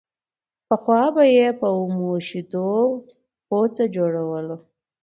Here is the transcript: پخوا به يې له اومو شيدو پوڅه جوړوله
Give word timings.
پخوا 0.67 1.01
به 1.15 1.23
يې 1.35 1.47
له 1.59 1.67
اومو 1.77 2.09
شيدو 2.27 2.71
پوڅه 3.47 3.83
جوړوله 3.95 4.55